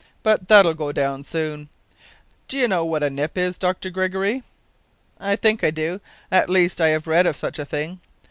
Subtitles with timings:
[0.23, 1.69] But that'll go down soon.
[2.47, 4.41] D'ye know what a nip is, Dr Gregory?"
[5.19, 7.99] "I think I do; at least I have read of such a thing.